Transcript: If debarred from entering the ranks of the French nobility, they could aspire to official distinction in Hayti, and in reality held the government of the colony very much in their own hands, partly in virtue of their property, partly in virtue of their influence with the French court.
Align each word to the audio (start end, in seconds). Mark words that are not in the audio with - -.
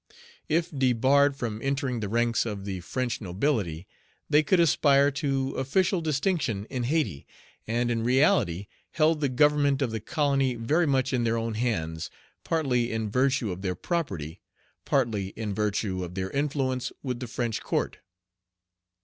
If 0.49 0.71
debarred 0.75 1.35
from 1.35 1.61
entering 1.61 1.99
the 1.99 2.09
ranks 2.09 2.43
of 2.43 2.65
the 2.65 2.79
French 2.79 3.21
nobility, 3.21 3.85
they 4.27 4.41
could 4.41 4.59
aspire 4.59 5.11
to 5.11 5.51
official 5.51 6.01
distinction 6.01 6.65
in 6.71 6.85
Hayti, 6.85 7.27
and 7.67 7.91
in 7.91 8.03
reality 8.03 8.65
held 8.93 9.21
the 9.21 9.29
government 9.29 9.79
of 9.79 9.91
the 9.91 9.99
colony 9.99 10.55
very 10.55 10.87
much 10.87 11.13
in 11.13 11.23
their 11.23 11.37
own 11.37 11.53
hands, 11.53 12.09
partly 12.43 12.91
in 12.91 13.11
virtue 13.11 13.51
of 13.51 13.61
their 13.61 13.75
property, 13.75 14.41
partly 14.85 15.27
in 15.35 15.53
virtue 15.53 16.03
of 16.03 16.15
their 16.15 16.31
influence 16.31 16.91
with 17.03 17.19
the 17.19 17.27
French 17.27 17.61
court. 17.61 17.99